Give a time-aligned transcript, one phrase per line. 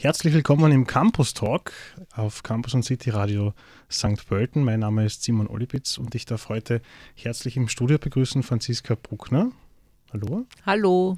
[0.00, 1.72] Herzlich willkommen im Campus Talk
[2.14, 3.52] auf Campus und City Radio
[3.90, 4.28] St.
[4.28, 4.62] Pölten.
[4.62, 6.82] Mein Name ist Simon Olipitz und ich darf heute
[7.16, 9.50] herzlich im Studio begrüßen Franziska Bruckner.
[10.12, 10.46] Hallo.
[10.64, 11.16] Hallo.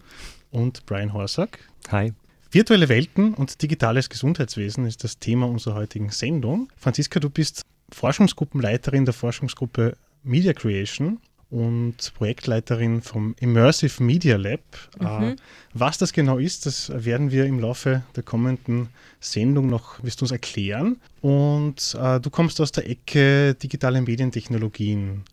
[0.50, 1.58] Und Brian Horsack.
[1.90, 2.14] Hi.
[2.50, 6.72] Virtuelle Welten und digitales Gesundheitswesen ist das Thema unserer heutigen Sendung.
[6.78, 7.60] Franziska, du bist
[7.92, 11.20] Forschungsgruppenleiterin der Forschungsgruppe Media Creation
[11.50, 14.60] und Projektleiterin vom Immersive Media Lab.
[14.98, 15.06] Mhm.
[15.06, 15.36] Äh,
[15.74, 18.88] was das genau ist, das werden wir im Laufe der kommenden
[19.20, 21.00] Sendung noch, wirst du uns erklären.
[21.20, 25.24] Und äh, du kommst aus der Ecke digitale Medientechnologien,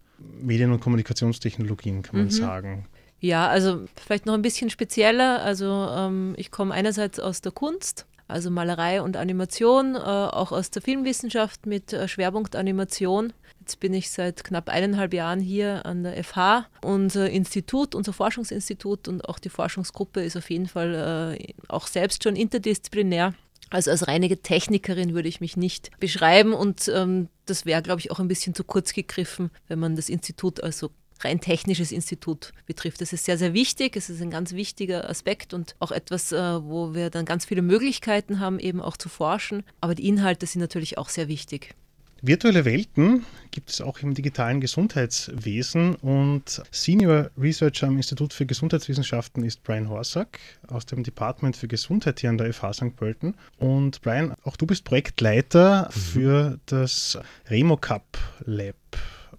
[0.42, 2.32] Medien- und Kommunikationstechnologien, kann man mhm.
[2.32, 2.88] sagen.
[3.20, 5.42] Ja, also vielleicht noch ein bisschen spezieller.
[5.42, 10.70] Also ähm, ich komme einerseits aus der Kunst, also Malerei und Animation, äh, auch aus
[10.72, 13.34] der Filmwissenschaft mit äh, Schwerpunkt Animation.
[13.68, 16.68] Jetzt bin ich seit knapp eineinhalb Jahren hier an der FH.
[16.82, 22.24] Unser Institut, unser Forschungsinstitut und auch die Forschungsgruppe ist auf jeden Fall äh, auch selbst
[22.24, 23.34] schon interdisziplinär.
[23.70, 28.10] Also als reine Technikerin würde ich mich nicht beschreiben und ähm, das wäre, glaube ich,
[28.10, 30.92] auch ein bisschen zu kurz gegriffen, wenn man das Institut als so
[31.26, 33.02] rein technisches Institut betrifft.
[33.02, 33.98] Das ist sehr, sehr wichtig.
[33.98, 37.64] Es ist ein ganz wichtiger Aspekt und auch etwas, äh, wo wir dann ganz viele
[37.64, 39.64] Möglichkeiten haben, eben auch zu forschen.
[39.82, 41.76] Aber die Inhalte sind natürlich auch sehr wichtig.
[42.22, 49.44] Virtuelle Welten gibt es auch im digitalen Gesundheitswesen und Senior Researcher am Institut für Gesundheitswissenschaften
[49.44, 52.96] ist Brian Horsack aus dem Department für Gesundheit hier an der FH St.
[52.96, 53.36] Pölten.
[53.60, 56.00] Und Brian, auch du bist Projektleiter mhm.
[56.00, 58.76] für das RemoCap Lab.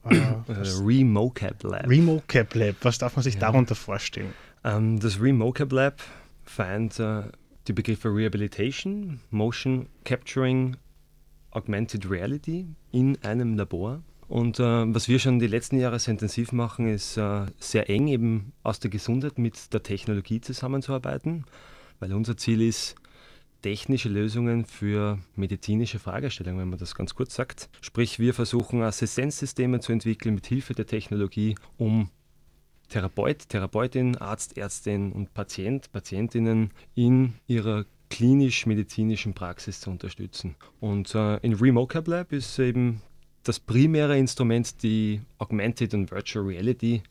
[0.09, 1.87] Äh, äh RemoCap Lab.
[1.87, 3.41] RemoCap Lab, was darf man sich ja.
[3.41, 4.33] darunter vorstellen?
[4.63, 6.01] Um, ähm, das RemoCap Lab
[6.45, 7.25] vereint uh,
[7.67, 10.77] die Begriffe Rehabilitation, Motion Capturing
[11.59, 14.03] Augmented Reality in einem Labor.
[14.29, 18.09] Und äh, was wir schon die letzten Jahre sehr intensiv machen, ist äh, sehr eng
[18.09, 21.45] eben aus der Gesundheit mit der Technologie zusammenzuarbeiten,
[21.99, 22.95] weil unser Ziel ist,
[23.63, 27.69] technische Lösungen für medizinische Fragestellungen, wenn man das ganz kurz sagt.
[27.81, 32.11] Sprich, wir versuchen Assistenzsysteme zu entwickeln mit Hilfe der Technologie, um
[32.89, 40.57] Therapeut, Therapeutin, Arzt, Ärztin und Patient, Patientinnen in ihrer klinisch-medizinischen Praxis zu unterstützen.
[40.81, 43.03] Und äh, in RemoCap Lab ist eben
[43.43, 47.03] das primäre Instrument die Augmented und Virtual Reality.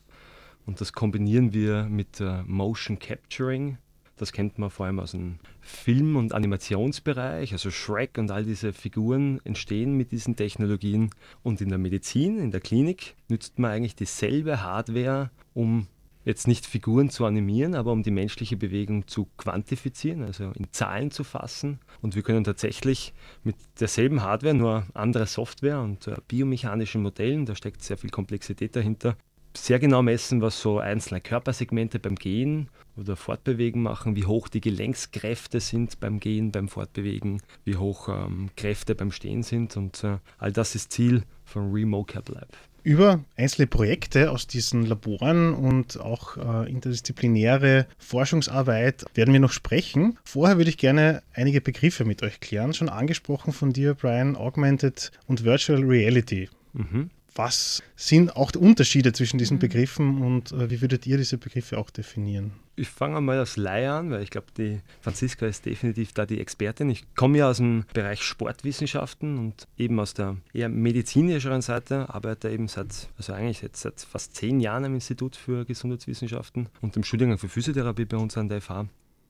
[0.66, 3.78] Und das kombinieren wir mit äh, Motion Capturing.
[4.16, 7.52] Das kennt man vor allem aus dem Film- und Animationsbereich.
[7.52, 11.10] Also Shrek und all diese Figuren entstehen mit diesen Technologien.
[11.42, 15.86] Und in der Medizin, in der Klinik, nützt man eigentlich dieselbe Hardware, um
[16.28, 21.10] jetzt nicht Figuren zu animieren, aber um die menschliche Bewegung zu quantifizieren, also in Zahlen
[21.10, 21.80] zu fassen.
[22.02, 27.54] Und wir können tatsächlich mit derselben Hardware, nur andere Software und äh, biomechanischen Modellen, da
[27.54, 29.16] steckt sehr viel Komplexität dahinter,
[29.56, 32.68] sehr genau messen, was so einzelne Körpersegmente beim Gehen
[32.98, 38.50] oder Fortbewegen machen, wie hoch die Gelenkskräfte sind beim Gehen, beim Fortbewegen, wie hoch ähm,
[38.54, 39.78] Kräfte beim Stehen sind.
[39.78, 42.54] Und äh, all das ist Ziel von RemoCap Lab.
[42.88, 50.18] Über einzelne Projekte aus diesen Laboren und auch äh, interdisziplinäre Forschungsarbeit werden wir noch sprechen.
[50.24, 52.72] Vorher würde ich gerne einige Begriffe mit euch klären.
[52.72, 56.48] Schon angesprochen von dir, Brian, Augmented und Virtual Reality.
[56.72, 59.60] Mhm was sind auch die Unterschiede zwischen diesen mhm.
[59.60, 62.52] Begriffen und äh, wie würdet ihr diese Begriffe auch definieren?
[62.76, 66.40] Ich fange mal als Laie an, weil ich glaube, die Franziska ist definitiv da die
[66.40, 66.90] Expertin.
[66.90, 72.50] Ich komme ja aus dem Bereich Sportwissenschaften und eben aus der eher medizinischeren Seite, arbeite
[72.50, 77.02] eben seit, also eigentlich jetzt seit fast zehn Jahren am Institut für Gesundheitswissenschaften und im
[77.02, 78.86] Studiengang für Physiotherapie bei uns an der FH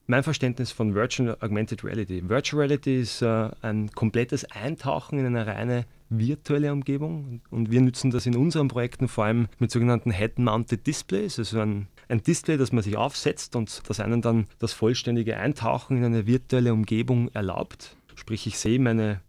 [0.09, 2.27] mein Verständnis von Virtual Augmented Reality.
[2.27, 8.09] Virtual Reality ist äh, ein komplettes Eintauchen in eine reine virtuelle Umgebung und wir nutzen
[8.09, 12.71] das in unseren Projekten vor allem mit sogenannten Head-Mounted Displays, also ein, ein Display, das
[12.71, 17.95] man sich aufsetzt und das einen dann das vollständige Eintauchen in eine virtuelle Umgebung erlaubt.
[18.15, 19.21] Sprich, ich sehe meine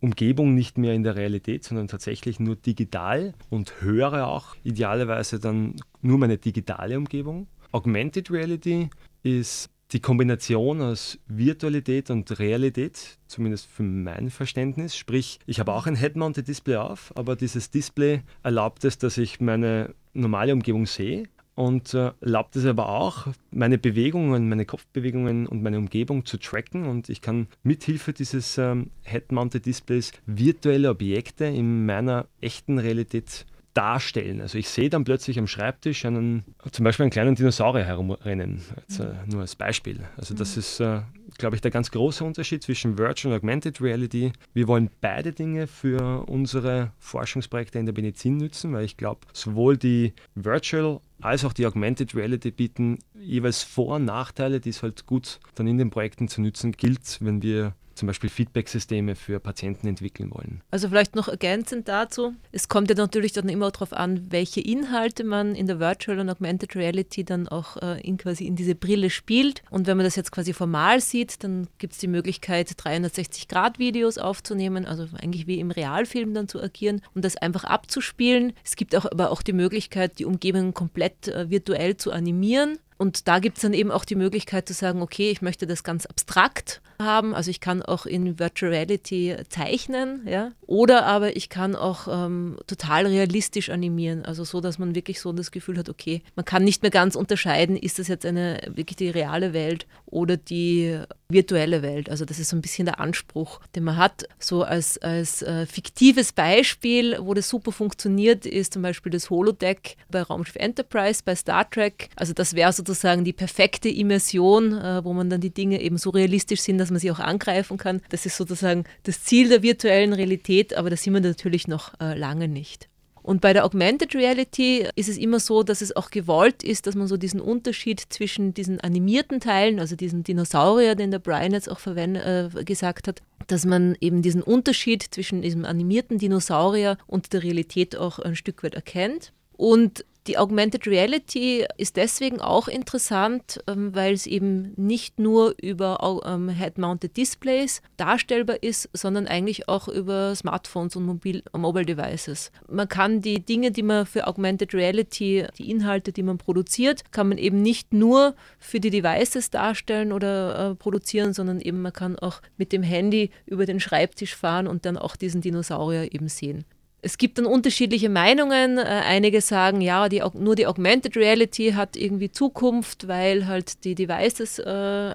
[0.00, 5.76] Umgebung nicht mehr in der Realität, sondern tatsächlich nur digital und höre auch idealerweise dann
[6.00, 7.48] nur meine digitale Umgebung.
[7.70, 8.88] Augmented Reality
[9.22, 15.86] ist die Kombination aus Virtualität und Realität, zumindest für mein Verständnis, sprich, ich habe auch
[15.86, 21.24] ein Head-Mounted Display auf, aber dieses Display erlaubt es, dass ich meine normale Umgebung sehe.
[21.54, 26.86] Und äh, erlaubt es aber auch, meine Bewegungen, meine Kopfbewegungen und meine Umgebung zu tracken.
[26.86, 34.40] Und ich kann mithilfe dieses ähm, Head-Mounted Displays virtuelle Objekte in meiner echten Realität darstellen.
[34.40, 38.62] Also ich sehe dann plötzlich am Schreibtisch einen, zum Beispiel einen kleinen Dinosaurier herumrennen,
[38.98, 40.00] äh, nur als Beispiel.
[40.16, 40.60] Also das mhm.
[40.60, 41.00] ist, äh,
[41.38, 44.32] glaube ich, der ganz große Unterschied zwischen Virtual und Augmented Reality.
[44.52, 49.76] Wir wollen beide Dinge für unsere Forschungsprojekte in der Medizin nutzen, weil ich glaube, sowohl
[49.76, 55.06] die Virtual als auch die Augmented Reality bieten jeweils Vor- und Nachteile, die es halt
[55.06, 59.86] gut dann in den Projekten zu nutzen gilt, wenn wir zum Beispiel Feedback-Systeme für Patienten
[59.86, 60.62] entwickeln wollen.
[60.70, 65.24] Also vielleicht noch ergänzend dazu, es kommt ja natürlich dann immer darauf an, welche Inhalte
[65.24, 69.10] man in der Virtual und Augmented Reality dann auch äh, in quasi in diese Brille
[69.10, 69.62] spielt.
[69.70, 74.86] Und wenn man das jetzt quasi formal sieht, dann gibt es die Möglichkeit, 360-Grad-Videos aufzunehmen,
[74.86, 78.52] also eigentlich wie im Realfilm dann zu agieren und das einfach abzuspielen.
[78.64, 82.78] Es gibt auch aber auch die Möglichkeit, die Umgebung komplett äh, virtuell zu animieren.
[83.02, 85.82] Und da gibt es dann eben auch die Möglichkeit zu sagen, okay, ich möchte das
[85.82, 87.34] ganz abstrakt haben.
[87.34, 90.52] Also ich kann auch in Virtual Reality zeichnen, ja.
[90.68, 94.24] Oder aber ich kann auch ähm, total realistisch animieren.
[94.24, 97.16] Also so, dass man wirklich so das Gefühl hat, okay, man kann nicht mehr ganz
[97.16, 102.08] unterscheiden, ist das jetzt eine wirklich die reale Welt oder die virtuelle Welt.
[102.08, 104.24] Also das ist so ein bisschen der Anspruch, den man hat.
[104.38, 109.96] So als, als äh, fiktives Beispiel, wo das super funktioniert, ist zum Beispiel das Holodeck
[110.10, 112.10] bei Raumschiff Enterprise, bei Star Trek.
[112.16, 112.91] Also das wäre sozusagen
[113.24, 117.00] die perfekte Immersion, äh, wo man dann die Dinge eben so realistisch sind, dass man
[117.00, 118.00] sie auch angreifen kann.
[118.10, 122.16] Das ist sozusagen das Ziel der virtuellen Realität, aber da sind wir natürlich noch äh,
[122.16, 122.88] lange nicht.
[123.22, 126.96] Und bei der Augmented Reality ist es immer so, dass es auch gewollt ist, dass
[126.96, 131.70] man so diesen Unterschied zwischen diesen animierten Teilen, also diesen Dinosaurier, den der Brian jetzt
[131.70, 137.44] auch äh, gesagt hat, dass man eben diesen Unterschied zwischen diesem animierten Dinosaurier und der
[137.44, 139.32] Realität auch ein Stück weit erkennt.
[139.62, 146.20] Und die Augmented Reality ist deswegen auch interessant, ähm, weil es eben nicht nur über
[146.26, 152.50] ähm, Head-Mounted Displays darstellbar ist, sondern eigentlich auch über Smartphones und Mobil Mobile Devices.
[152.68, 157.28] Man kann die Dinge, die man für Augmented Reality, die Inhalte, die man produziert, kann
[157.28, 162.18] man eben nicht nur für die Devices darstellen oder äh, produzieren, sondern eben man kann
[162.18, 166.64] auch mit dem Handy über den Schreibtisch fahren und dann auch diesen Dinosaurier eben sehen.
[167.04, 168.78] Es gibt dann unterschiedliche Meinungen.
[168.78, 173.96] Äh, einige sagen, ja, die, nur die Augmented Reality hat irgendwie Zukunft, weil halt die
[173.96, 174.62] Devices äh,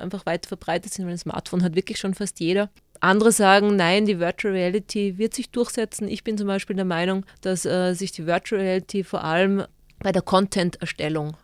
[0.01, 2.69] einfach weit verbreitet sind, weil ein Smartphone hat wirklich schon fast jeder.
[2.99, 6.09] Andere sagen, nein, die Virtual Reality wird sich durchsetzen.
[6.09, 9.63] Ich bin zum Beispiel der Meinung, dass äh, sich die Virtual Reality vor allem
[9.99, 11.37] bei der Content-Erstellung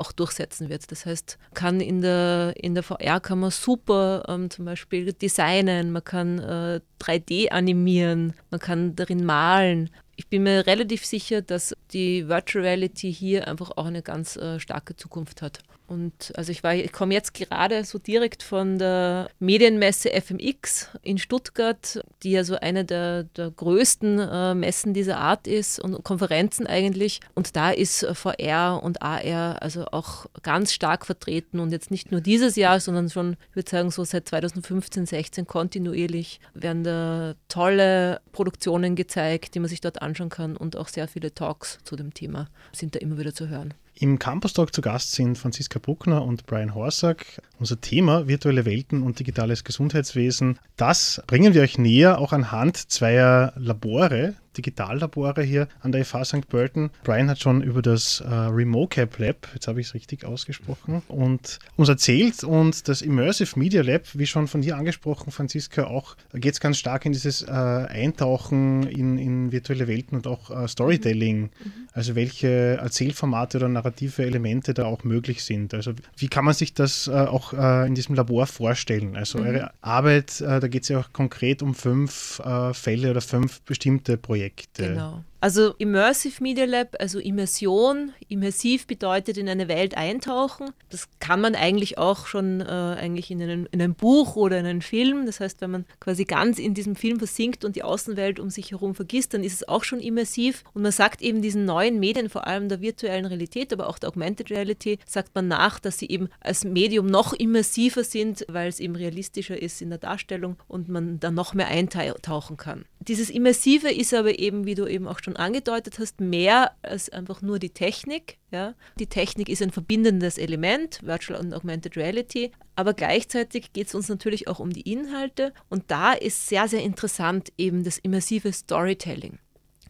[0.00, 0.90] auch durchsetzen wird.
[0.90, 5.92] Das heißt, kann in der, in der VR kann man super ähm, zum Beispiel designen,
[5.92, 9.90] man kann äh, 3D animieren, man kann darin malen.
[10.20, 14.60] Ich bin mir relativ sicher, dass die Virtual Reality hier einfach auch eine ganz äh,
[14.60, 15.60] starke Zukunft hat.
[15.90, 22.00] Und also ich, ich komme jetzt gerade so direkt von der Medienmesse FMX in Stuttgart,
[22.22, 27.18] die ja so eine der, der größten äh, Messen dieser Art ist und Konferenzen eigentlich.
[27.34, 32.20] Und da ist VR und AR also auch ganz stark vertreten und jetzt nicht nur
[32.20, 38.20] dieses Jahr, sondern schon, ich würde sagen, so seit 2015, 16 kontinuierlich werden da tolle
[38.30, 42.12] Produktionen gezeigt, die man sich dort anschauen kann und auch sehr viele Talks zu dem
[42.14, 43.74] Thema sind da immer wieder zu hören.
[43.94, 47.42] Im Campus Talk zu Gast sind Franziska Bruckner und Brian Horsack.
[47.58, 50.58] Unser Thema virtuelle Welten und digitales Gesundheitswesen.
[50.76, 56.48] Das bringen wir euch näher auch anhand zweier Labore, Digitallabore hier an der FH St.
[56.48, 56.90] Pölten.
[57.04, 61.58] Brian hat schon über das äh, RemoCap Lab, jetzt habe ich es richtig ausgesprochen, und
[61.76, 62.44] uns erzählt.
[62.44, 66.78] Und das Immersive Media Lab, wie schon von dir angesprochen, Franziska, auch geht es ganz
[66.78, 71.42] stark in dieses äh, Eintauchen in, in, virtuelle Welten und auch äh, Storytelling.
[71.42, 71.72] Mhm.
[71.92, 75.74] Also welche Erzählformate oder narrative Elemente da auch möglich sind.
[75.74, 79.16] Also wie kann man sich das äh, auch äh, in diesem Labor vorstellen?
[79.16, 79.46] Also mhm.
[79.46, 82.40] eure Arbeit, äh, da geht es ja auch konkret um fünf
[82.72, 84.39] Fälle oder fünf bestimmte Projekte.
[84.40, 84.82] Projekte.
[84.88, 85.24] Genau.
[85.42, 88.12] Also Immersive Media Lab, also Immersion.
[88.28, 90.72] Immersiv bedeutet in eine Welt eintauchen.
[90.90, 94.66] Das kann man eigentlich auch schon äh, eigentlich in, einen, in ein Buch oder in
[94.66, 95.24] einen Film.
[95.24, 98.72] Das heißt, wenn man quasi ganz in diesem Film versinkt und die Außenwelt um sich
[98.72, 100.62] herum vergisst, dann ist es auch schon immersiv.
[100.74, 104.10] Und man sagt eben diesen neuen Medien, vor allem der virtuellen Realität, aber auch der
[104.10, 108.78] Augmented Reality, sagt man nach, dass sie eben als Medium noch immersiver sind, weil es
[108.78, 112.84] eben realistischer ist in der Darstellung und man da noch mehr eintauchen kann.
[113.00, 117.08] Dieses Immersive ist aber eben, wie du eben auch schon schon angedeutet hast, mehr als
[117.10, 118.38] einfach nur die Technik.
[118.50, 118.74] Ja.
[118.98, 124.08] Die Technik ist ein verbindendes Element, Virtual und Augmented Reality, aber gleichzeitig geht es uns
[124.08, 129.38] natürlich auch um die Inhalte und da ist sehr, sehr interessant eben das immersive Storytelling,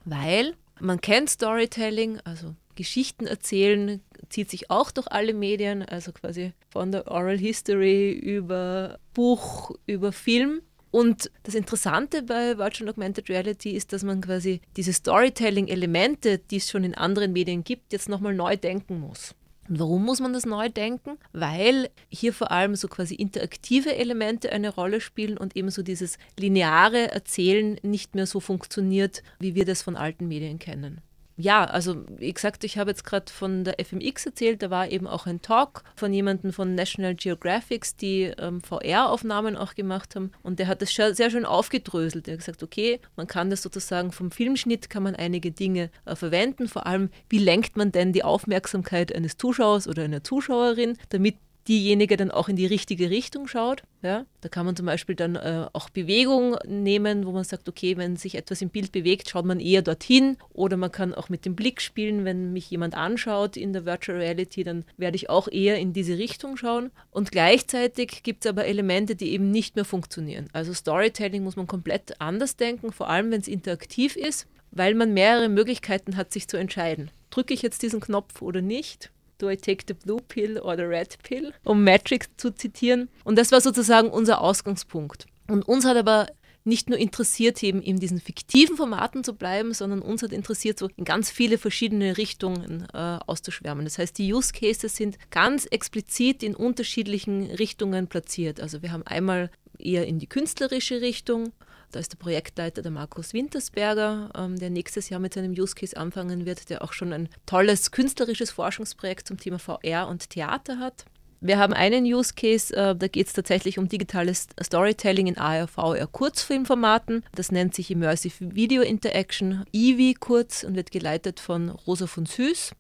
[0.05, 6.53] weil man kennt Storytelling, also Geschichten erzählen, zieht sich auch durch alle Medien, also quasi
[6.71, 10.63] von der Oral History über Buch, über Film.
[10.91, 16.69] Und das Interessante bei Virtual Augmented Reality ist, dass man quasi diese Storytelling-Elemente, die es
[16.69, 19.35] schon in anderen Medien gibt, jetzt nochmal neu denken muss.
[19.69, 21.17] Und warum muss man das neu denken?
[21.33, 26.19] Weil hier vor allem so quasi interaktive Elemente eine Rolle spielen und eben so dieses
[26.37, 31.01] lineare Erzählen nicht mehr so funktioniert, wie wir das von alten Medien kennen.
[31.41, 35.07] Ja, also wie gesagt, ich habe jetzt gerade von der FMX erzählt, da war eben
[35.07, 40.59] auch ein Talk von jemandem von National Geographic, die ähm, VR-Aufnahmen auch gemacht haben und
[40.59, 42.29] der hat das sehr schön aufgedröselt.
[42.29, 46.15] Er hat gesagt, okay, man kann das sozusagen vom Filmschnitt kann man einige Dinge äh,
[46.15, 51.37] verwenden, vor allem wie lenkt man denn die Aufmerksamkeit eines Zuschauers oder einer Zuschauerin, damit
[51.71, 53.85] diejenige dann auch in die richtige Richtung schaut.
[54.03, 54.27] Ja?
[54.41, 58.17] Da kann man zum Beispiel dann äh, auch Bewegung nehmen, wo man sagt, okay, wenn
[58.17, 60.37] sich etwas im Bild bewegt, schaut man eher dorthin.
[60.53, 64.19] Oder man kann auch mit dem Blick spielen, wenn mich jemand anschaut in der Virtual
[64.19, 66.91] Reality, dann werde ich auch eher in diese Richtung schauen.
[67.13, 70.49] Und gleichzeitig gibt es aber Elemente, die eben nicht mehr funktionieren.
[70.53, 75.15] Also Storytelling muss man komplett anders denken, vor allem wenn es interaktiv ist, weil man
[75.15, 77.13] mehrere Möglichkeiten hat, sich zu entscheiden.
[77.31, 79.13] Drücke ich jetzt diesen Knopf oder nicht?
[79.41, 81.53] Do I take the blue pill or the red pill?
[81.65, 83.09] Um Matrix zu zitieren.
[83.25, 85.27] Und das war sozusagen unser Ausgangspunkt.
[85.49, 86.29] Und uns hat aber
[86.65, 90.89] nicht nur interessiert, eben in diesen fiktiven Formaten zu bleiben, sondern uns hat interessiert, so
[90.97, 93.85] in ganz viele verschiedene Richtungen äh, auszuschwärmen.
[93.85, 98.61] Das heißt, die Use Cases sind ganz explizit in unterschiedlichen Richtungen platziert.
[98.61, 101.53] Also wir haben einmal eher in die künstlerische Richtung,
[101.91, 105.97] da ist der Projektleiter der Markus Wintersberger, ähm, der nächstes Jahr mit seinem Use Case
[105.97, 111.05] anfangen wird, der auch schon ein tolles künstlerisches Forschungsprojekt zum Thema VR und Theater hat.
[111.43, 115.69] Wir haben einen Use Case, äh, da geht es tatsächlich um digitales Storytelling in AR,
[115.69, 117.25] VR Kurzfilmformaten.
[117.35, 122.73] Das nennt sich Immersive Video Interaction, IVI kurz und wird geleitet von Rosa von Süß.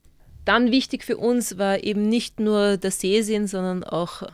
[0.44, 4.24] Dann wichtig für uns war eben nicht nur der Sehsinn, sondern auch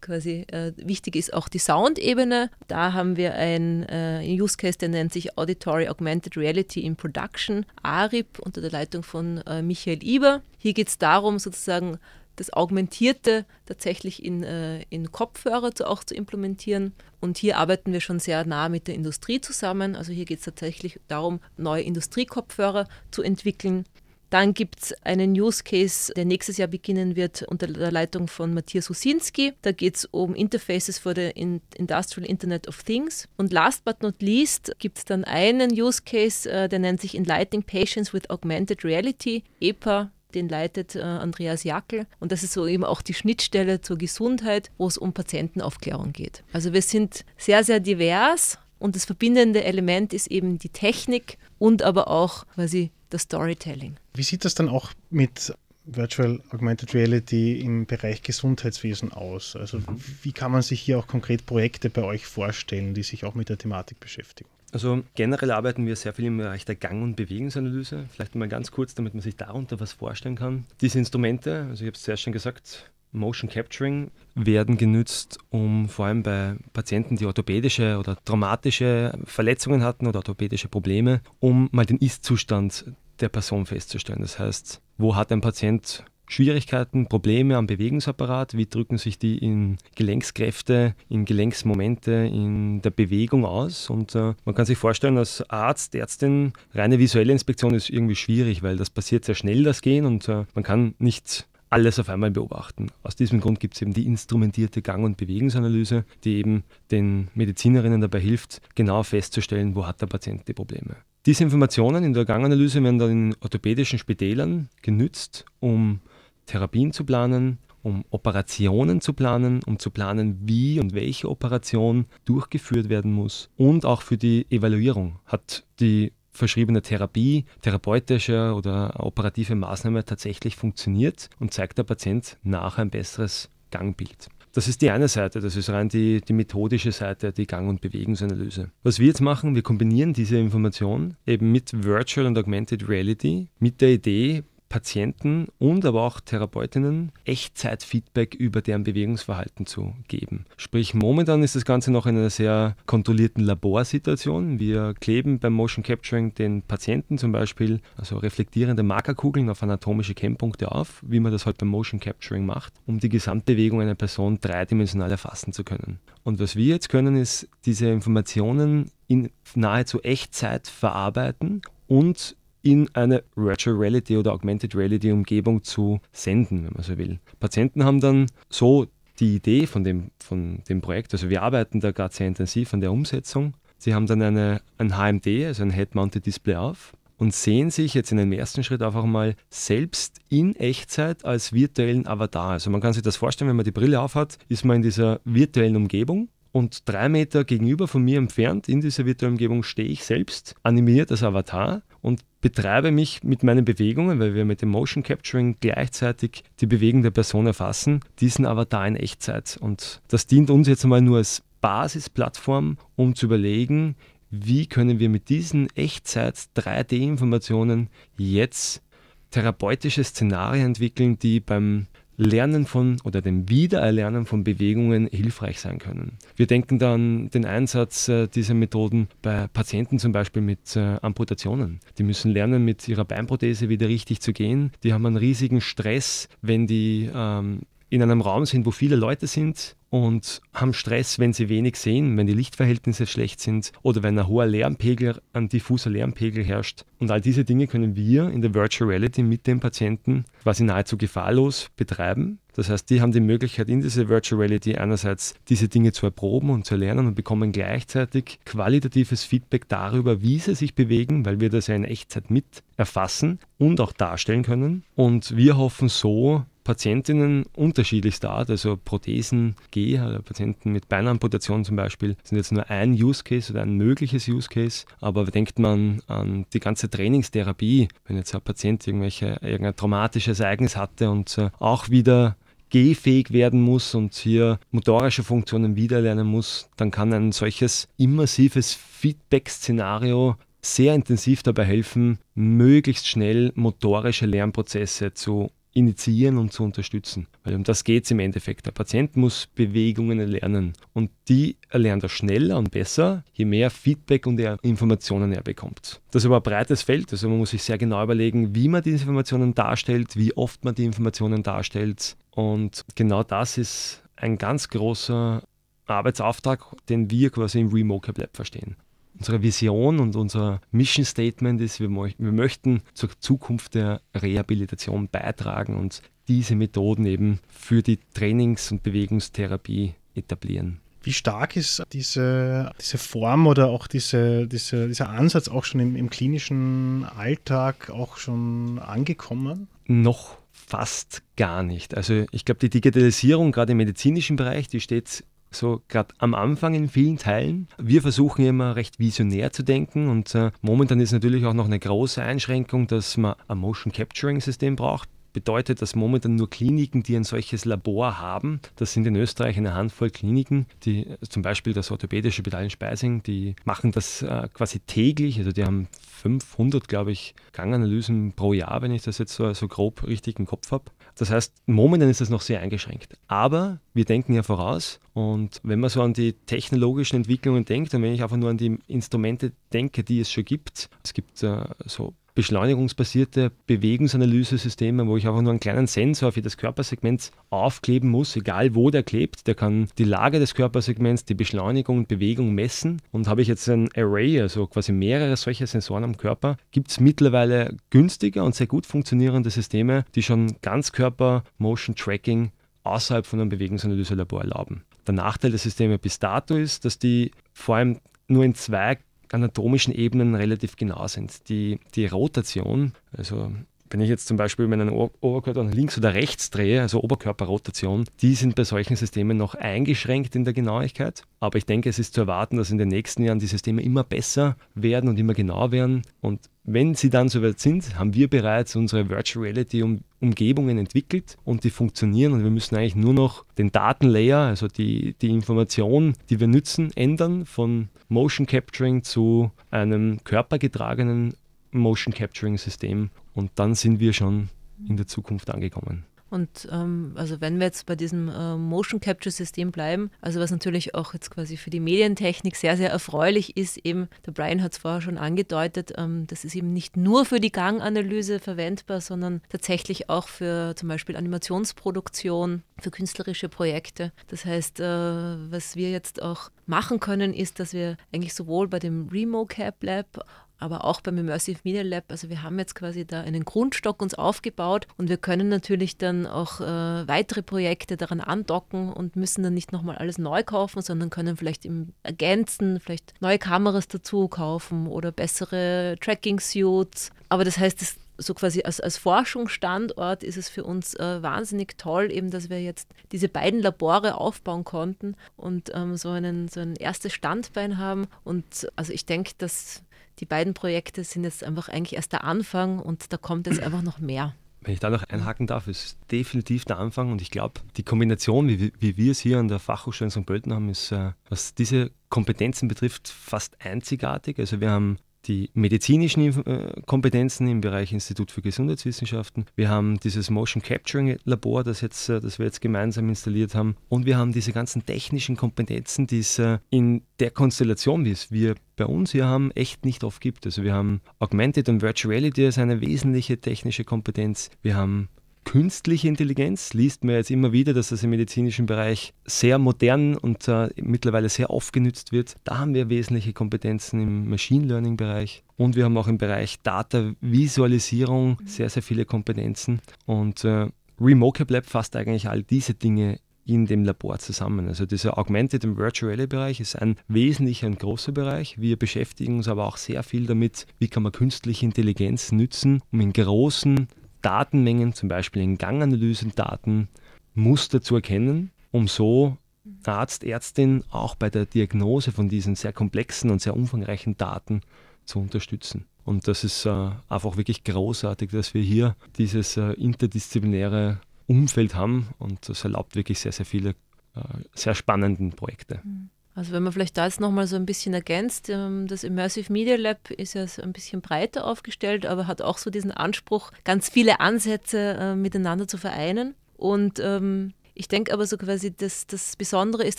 [0.00, 2.50] quasi äh, wichtig ist auch die Soundebene.
[2.68, 7.66] Da haben wir einen äh, Use Case, der nennt sich Auditory Augmented Reality in Production,
[7.82, 10.42] ARIP, unter der Leitung von äh, Michael Iber.
[10.58, 11.98] Hier geht es darum, sozusagen
[12.36, 16.94] das Augmentierte tatsächlich in, äh, in Kopfhörer zu, auch zu implementieren.
[17.20, 19.94] Und hier arbeiten wir schon sehr nah mit der Industrie zusammen.
[19.94, 23.84] Also hier geht es tatsächlich darum, neue Industriekopfhörer zu entwickeln.
[24.30, 28.54] Dann gibt es einen Use Case, der nächstes Jahr beginnen wird unter der Leitung von
[28.54, 29.52] Matthias Husinski.
[29.62, 31.30] Da geht es um Interfaces for the
[31.74, 33.28] Industrial Internet of Things.
[33.36, 37.16] Und last but not least gibt es dann einen Use Case, äh, der nennt sich
[37.16, 40.12] Enlightening Patients with Augmented Reality, EPA.
[40.32, 42.06] Den leitet äh, Andreas Jackel.
[42.20, 46.44] Und das ist so eben auch die Schnittstelle zur Gesundheit, wo es um Patientenaufklärung geht.
[46.52, 51.82] Also wir sind sehr, sehr divers und das verbindende Element ist eben die Technik und
[51.82, 53.96] aber auch quasi das Storytelling.
[54.14, 55.52] Wie sieht das dann auch mit
[55.84, 59.56] Virtual Augmented Reality im Bereich Gesundheitswesen aus?
[59.56, 59.80] Also
[60.22, 63.48] wie kann man sich hier auch konkret Projekte bei euch vorstellen, die sich auch mit
[63.48, 64.48] der Thematik beschäftigen?
[64.72, 68.06] Also generell arbeiten wir sehr viel im Bereich der Gang- und Bewegungsanalyse.
[68.12, 70.64] Vielleicht mal ganz kurz, damit man sich darunter was vorstellen kann.
[70.80, 76.06] Diese Instrumente, also ich habe es zuerst schon gesagt, Motion Capturing werden genützt, um vor
[76.06, 81.98] allem bei Patienten, die orthopädische oder traumatische Verletzungen hatten oder orthopädische Probleme, um mal den
[81.98, 84.20] Ist-Zustand der Person festzustellen.
[84.20, 89.78] Das heißt, wo hat ein Patient Schwierigkeiten, Probleme am Bewegungsapparat, wie drücken sich die in
[89.96, 93.90] Gelenkskräfte, in Gelenksmomente, in der Bewegung aus.
[93.90, 98.62] Und äh, man kann sich vorstellen, als Arzt, Ärztin, reine visuelle Inspektion ist irgendwie schwierig,
[98.62, 102.30] weil das passiert sehr schnell, das Gehen, und äh, man kann nicht alles auf einmal
[102.30, 102.88] beobachten.
[103.02, 108.00] Aus diesem Grund gibt es eben die instrumentierte Gang- und Bewegungsanalyse, die eben den Medizinerinnen
[108.00, 110.96] dabei hilft, genau festzustellen, wo hat der Patient die Probleme.
[111.26, 116.00] Diese Informationen in der Ganganalyse werden dann in orthopädischen Spitälern genützt, um
[116.46, 122.88] Therapien zu planen, um Operationen zu planen, um zu planen, wie und welche Operation durchgeführt
[122.88, 125.18] werden muss und auch für die Evaluierung.
[125.26, 132.82] Hat die verschriebene Therapie, therapeutische oder operative Maßnahme tatsächlich funktioniert und zeigt der Patient nachher
[132.82, 134.28] ein besseres Gangbild.
[134.52, 137.80] Das ist die eine Seite, das ist rein die, die methodische Seite, die Gang- und
[137.80, 138.70] Bewegungsanalyse.
[138.82, 143.80] Was wir jetzt machen, wir kombinieren diese Information eben mit Virtual und Augmented Reality, mit
[143.80, 150.46] der Idee, Patienten und aber auch Therapeutinnen Echtzeitfeedback über deren Bewegungsverhalten zu geben.
[150.56, 154.60] Sprich, momentan ist das Ganze noch in einer sehr kontrollierten Laborsituation.
[154.60, 160.70] Wir kleben beim Motion Capturing den Patienten zum Beispiel, also reflektierende Markerkugeln auf anatomische Kennpunkte
[160.70, 165.10] auf, wie man das heute beim Motion Capturing macht, um die Gesamtbewegung einer Person dreidimensional
[165.10, 165.98] erfassen zu können.
[166.22, 173.22] Und was wir jetzt können, ist diese Informationen in nahezu Echtzeit verarbeiten und in eine
[173.34, 177.18] Virtual Reality oder Augmented Reality Umgebung zu senden, wenn man so will.
[177.38, 178.86] Patienten haben dann so
[179.18, 182.80] die Idee von dem, von dem Projekt, also wir arbeiten da gerade sehr intensiv an
[182.80, 183.54] der Umsetzung.
[183.78, 188.12] Sie haben dann eine, ein HMD, also ein Head-Mounted Display auf und sehen sich jetzt
[188.12, 192.52] in einem ersten Schritt einfach mal selbst in Echtzeit als virtuellen Avatar.
[192.52, 195.20] Also man kann sich das vorstellen, wenn man die Brille aufhat, ist man in dieser
[195.24, 200.04] virtuellen Umgebung und drei Meter gegenüber von mir entfernt in dieser virtuellen Umgebung stehe ich
[200.04, 205.02] selbst, animiert als Avatar und betreibe mich mit meinen Bewegungen, weil wir mit dem Motion
[205.02, 209.58] Capturing gleichzeitig die Bewegung der Person erfassen, diesen Avatar in Echtzeit.
[209.60, 213.96] Und das dient uns jetzt einmal nur als Basisplattform, um zu überlegen,
[214.30, 218.82] wie können wir mit diesen Echtzeit 3D-Informationen jetzt
[219.30, 221.86] therapeutische Szenarien entwickeln, die beim
[222.20, 226.18] Lernen von oder dem Wiedererlernen von Bewegungen hilfreich sein können.
[226.36, 231.80] Wir denken dann den Einsatz äh, dieser Methoden bei Patienten zum Beispiel mit äh, Amputationen.
[231.96, 234.70] Die müssen lernen, mit ihrer Beinprothese wieder richtig zu gehen.
[234.82, 237.60] Die haben einen riesigen Stress, wenn die ähm,
[237.90, 242.16] in einem Raum sind, wo viele Leute sind und haben Stress, wenn sie wenig sehen,
[242.16, 246.84] wenn die Lichtverhältnisse schlecht sind oder wenn ein hoher Lärmpegel, ein diffuser Lärmpegel herrscht.
[247.00, 250.96] Und all diese Dinge können wir in der Virtual Reality mit dem Patienten quasi nahezu
[250.96, 252.38] gefahrlos betreiben.
[252.54, 256.50] Das heißt, die haben die Möglichkeit, in dieser Virtual Reality einerseits diese Dinge zu erproben
[256.50, 261.48] und zu lernen und bekommen gleichzeitig qualitatives Feedback darüber, wie sie sich bewegen, weil wir
[261.48, 264.84] das ja in Echtzeit mit erfassen und auch darstellen können.
[264.94, 271.76] Und wir hoffen so, Patientinnen unterschiedlichster Art, also Prothesen, G, also Patienten mit Beinamputation zum
[271.76, 274.84] Beispiel, sind jetzt nur ein Use Case oder ein mögliches Use Case.
[275.00, 280.76] Aber denkt man an die ganze Trainingstherapie, wenn jetzt ein Patient irgendwelche, irgendein traumatisches Ereignis
[280.76, 282.36] hatte und äh, auch wieder
[282.70, 290.36] gehfähig werden muss und hier motorische Funktionen wiederlernen muss, dann kann ein solches immersives Feedback-Szenario
[290.62, 297.26] sehr intensiv dabei helfen, möglichst schnell motorische Lernprozesse zu initiieren und zu unterstützen.
[297.44, 298.66] Weil um das geht es im Endeffekt.
[298.66, 304.26] Der Patient muss Bewegungen erlernen und die erlernt er schneller und besser, je mehr Feedback
[304.26, 306.00] und Informationen er bekommt.
[306.10, 308.82] Das ist aber ein breites Feld, also man muss sich sehr genau überlegen, wie man
[308.82, 314.68] diese Informationen darstellt, wie oft man die Informationen darstellt und genau das ist ein ganz
[314.68, 315.42] großer
[315.86, 318.76] Arbeitsauftrag, den wir quasi im Remocap Lab verstehen
[319.20, 325.76] unsere Vision und unser Mission Statement ist, wir, wir möchten zur Zukunft der Rehabilitation beitragen
[325.76, 330.80] und diese Methoden eben für die Trainings- und Bewegungstherapie etablieren.
[331.02, 335.96] Wie stark ist diese, diese Form oder auch diese, diese, dieser Ansatz auch schon im,
[335.96, 339.68] im klinischen Alltag auch schon angekommen?
[339.86, 341.96] Noch fast gar nicht.
[341.96, 346.74] Also ich glaube, die Digitalisierung gerade im medizinischen Bereich, die steht so gerade am Anfang
[346.74, 347.68] in vielen Teilen.
[347.78, 351.78] Wir versuchen immer recht visionär zu denken und äh, momentan ist natürlich auch noch eine
[351.78, 357.16] große Einschränkung, dass man ein Motion Capturing System braucht bedeutet, dass momentan nur Kliniken, die
[357.16, 361.90] ein solches Labor haben, das sind in Österreich eine Handvoll Kliniken, die zum Beispiel das
[361.90, 365.88] orthopädische Spital in Speising, die machen das äh, quasi täglich, also die haben
[366.20, 370.46] 500, glaube ich, Ganganalysen pro Jahr, wenn ich das jetzt so, so grob richtig im
[370.46, 370.84] Kopf habe.
[371.16, 373.16] Das heißt, momentan ist das noch sehr eingeschränkt.
[373.26, 378.02] Aber wir denken ja voraus und wenn man so an die technologischen Entwicklungen denkt und
[378.02, 381.64] wenn ich einfach nur an die Instrumente denke, die es schon gibt, es gibt äh,
[381.84, 388.34] so beschleunigungsbasierte Bewegungsanalysesysteme, wo ich einfach nur einen kleinen Sensor für das Körpersegment aufkleben muss,
[388.34, 389.46] egal wo der klebt.
[389.46, 393.02] Der kann die Lage des Körpersegments, die Beschleunigung und Bewegung messen.
[393.12, 396.98] Und habe ich jetzt ein Array, also quasi mehrere solcher Sensoren am Körper, gibt es
[396.98, 402.52] mittlerweile günstiger und sehr gut funktionierende Systeme, die schon Ganzkörper-Motion-Tracking
[402.84, 404.84] außerhalb von einem Bewegungsanalyselabor erlauben.
[405.06, 408.96] Der Nachteil der Systeme bis dato ist, dass die vor allem nur in zwei
[409.32, 411.48] anatomischen Ebenen relativ genau sind.
[411.48, 413.52] Die, die Rotation, also
[413.90, 418.34] wenn ich jetzt zum Beispiel meinen Oberkörper nach links oder rechts drehe, also Oberkörperrotation, die
[418.34, 421.24] sind bei solchen Systemen noch eingeschränkt in der Genauigkeit.
[421.40, 424.04] Aber ich denke, es ist zu erwarten, dass in den nächsten Jahren die Systeme immer
[424.04, 426.02] besser werden und immer genauer werden.
[426.20, 429.82] Und wenn sie dann soweit sind, haben wir bereits unsere Virtual Reality
[430.20, 435.14] Umgebungen entwickelt und die funktionieren und wir müssen eigentlich nur noch den Datenlayer, also die,
[435.20, 441.34] die Information, die wir nützen, ändern von Motion Capturing zu einem körpergetragenen
[441.72, 444.48] Motion Capturing System und dann sind wir schon
[444.88, 446.04] in der Zukunft angekommen.
[446.30, 450.52] Und ähm, also wenn wir jetzt bei diesem äh, Motion Capture System bleiben, also was
[450.52, 454.72] natürlich auch jetzt quasi für die Medientechnik sehr, sehr erfreulich ist, eben, der Brian hat
[454.72, 459.42] es vorher schon angedeutet, ähm, das ist eben nicht nur für die Ganganalyse verwendbar, sondern
[459.48, 464.12] tatsächlich auch für zum Beispiel Animationsproduktion, für künstlerische Projekte.
[464.28, 468.78] Das heißt, äh, was wir jetzt auch machen können, ist, dass wir eigentlich sowohl bei
[468.78, 470.24] dem RemoCap Lab
[470.60, 472.04] aber auch beim Immersive Media Lab.
[472.08, 476.26] Also wir haben jetzt quasi da einen Grundstock uns aufgebaut und wir können natürlich dann
[476.26, 481.10] auch äh, weitere Projekte daran andocken und müssen dann nicht nochmal alles neu kaufen, sondern
[481.10, 487.10] können vielleicht im ergänzen, vielleicht neue Kameras dazu kaufen oder bessere Tracking-Suits.
[487.28, 491.78] Aber das heißt, das so quasi als, als Forschungsstandort ist es für uns äh, wahnsinnig
[491.78, 496.60] toll, eben, dass wir jetzt diese beiden Labore aufbauen konnten und ähm, so, einen, so
[496.60, 498.08] ein erstes Standbein haben.
[498.22, 499.82] Und also ich denke, dass
[500.18, 503.82] die beiden Projekte sind jetzt einfach eigentlich erst der Anfang und da kommt jetzt einfach
[503.82, 504.34] noch mehr.
[504.62, 508.46] Wenn ich da noch einhaken darf, ist definitiv der Anfang und ich glaube, die Kombination,
[508.48, 510.26] wie, wie wir es hier an der Fachhochschule in St.
[510.26, 514.38] Pölten haben, ist, äh, was diese Kompetenzen betrifft, fast einzigartig.
[514.38, 519.46] Also wir haben die medizinischen äh, Kompetenzen im Bereich Institut für Gesundheitswissenschaften.
[519.54, 523.76] Wir haben dieses Motion Capturing Labor, das, jetzt, äh, das wir jetzt gemeinsam installiert haben.
[523.88, 528.30] Und wir haben diese ganzen technischen Kompetenzen, die es äh, in der Konstellation, wie es
[528.30, 530.46] wir bei uns hier haben, echt nicht oft gibt.
[530.46, 534.50] Also wir haben Augmented und Virtual Reality als eine wesentliche technische Kompetenz.
[534.62, 535.08] Wir haben
[535.44, 540.46] künstliche Intelligenz liest man jetzt immer wieder, dass das im medizinischen Bereich sehr modern und
[540.48, 542.36] äh, mittlerweile sehr oft genützt wird.
[542.44, 546.60] Da haben wir wesentliche Kompetenzen im Machine Learning Bereich und wir haben auch im Bereich
[546.62, 550.68] Data Visualisierung sehr, sehr viele Kompetenzen und äh,
[551.00, 554.68] Remocap Lab fasst eigentlich all diese Dinge in dem Labor zusammen.
[554.68, 558.60] Also dieser Augmented und Virtual Reality Bereich ist ein wesentlicher und großer Bereich.
[558.60, 563.00] Wir beschäftigen uns aber auch sehr viel damit, wie kann man künstliche Intelligenz nutzen, um
[563.00, 563.88] in großen
[564.22, 566.88] Datenmengen, zum Beispiel in Ganganalysendaten,
[567.34, 569.36] Muster zu erkennen, um so
[569.84, 574.62] Arzt, Ärztin auch bei der Diagnose von diesen sehr komplexen und sehr umfangreichen Daten
[575.04, 575.86] zu unterstützen.
[576.04, 582.08] Und das ist äh, einfach wirklich großartig, dass wir hier dieses äh, interdisziplinäre Umfeld haben
[582.18, 583.70] und das erlaubt wirklich sehr, sehr viele
[584.14, 584.22] äh,
[584.54, 585.80] sehr spannende Projekte.
[585.84, 586.10] Mhm.
[586.40, 589.76] Also wenn man vielleicht da jetzt nochmal so ein bisschen ergänzt, ähm, das Immersive Media
[589.76, 593.90] Lab ist ja so ein bisschen breiter aufgestellt, aber hat auch so diesen Anspruch, ganz
[593.90, 596.34] viele Ansätze äh, miteinander zu vereinen.
[596.56, 599.98] Und ähm, ich denke aber so quasi, das, das Besondere ist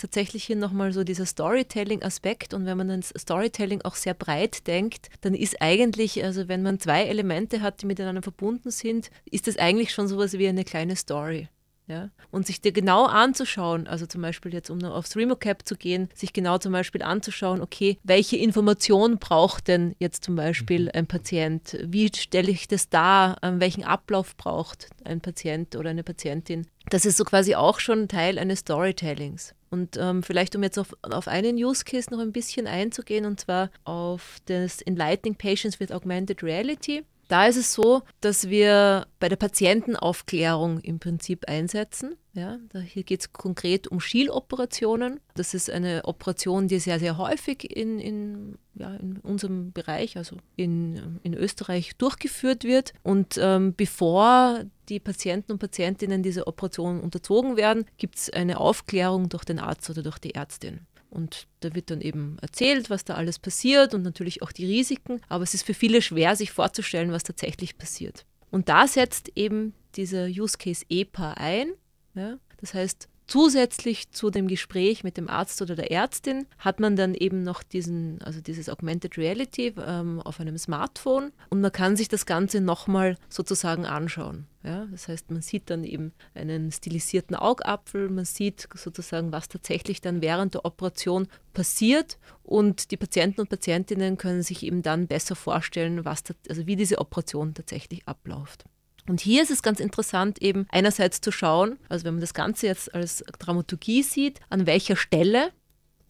[0.00, 2.54] tatsächlich hier nochmal so dieser Storytelling-Aspekt.
[2.54, 6.80] Und wenn man dann Storytelling auch sehr breit denkt, dann ist eigentlich, also wenn man
[6.80, 10.96] zwei Elemente hat, die miteinander verbunden sind, ist das eigentlich schon sowas wie eine kleine
[10.96, 11.46] Story.
[11.92, 12.08] Ja?
[12.30, 16.32] Und sich dir genau anzuschauen, also zum Beispiel jetzt, um aufs Remocap zu gehen, sich
[16.32, 20.90] genau zum Beispiel anzuschauen, okay, welche Information braucht denn jetzt zum Beispiel mhm.
[20.94, 21.78] ein Patient?
[21.84, 23.36] Wie stelle ich das dar?
[23.42, 26.66] Ähm, welchen Ablauf braucht ein Patient oder eine Patientin?
[26.88, 29.54] Das ist so quasi auch schon Teil eines Storytellings.
[29.68, 33.40] Und ähm, vielleicht, um jetzt auf, auf einen Use Case noch ein bisschen einzugehen, und
[33.40, 37.04] zwar auf das Enlightening Patients with Augmented Reality.
[37.32, 42.16] Da ist es so, dass wir bei der Patientenaufklärung im Prinzip einsetzen.
[42.34, 45.18] Ja, hier geht es konkret um Schieloperationen.
[45.32, 50.36] Das ist eine Operation, die sehr, sehr häufig in, in, ja, in unserem Bereich, also
[50.56, 52.92] in, in Österreich, durchgeführt wird.
[53.02, 59.30] Und ähm, bevor die Patienten und Patientinnen dieser Operation unterzogen werden, gibt es eine Aufklärung
[59.30, 60.80] durch den Arzt oder durch die Ärztin.
[61.12, 65.20] Und da wird dann eben erzählt, was da alles passiert und natürlich auch die Risiken.
[65.28, 68.24] Aber es ist für viele schwer, sich vorzustellen, was tatsächlich passiert.
[68.50, 71.74] Und da setzt eben dieser Use Case EPA ein.
[72.14, 72.38] Ja?
[72.62, 77.14] Das heißt, Zusätzlich zu dem Gespräch mit dem Arzt oder der Ärztin hat man dann
[77.14, 82.08] eben noch diesen, also dieses Augmented Reality ähm, auf einem Smartphone und man kann sich
[82.08, 84.48] das Ganze nochmal sozusagen anschauen.
[84.62, 90.02] Ja, das heißt, man sieht dann eben einen stilisierten Augapfel, man sieht sozusagen, was tatsächlich
[90.02, 95.36] dann während der Operation passiert und die Patienten und Patientinnen können sich eben dann besser
[95.36, 98.66] vorstellen, was, also wie diese Operation tatsächlich abläuft.
[99.08, 102.66] Und hier ist es ganz interessant, eben einerseits zu schauen, also wenn man das Ganze
[102.66, 105.50] jetzt als Dramaturgie sieht, an welcher Stelle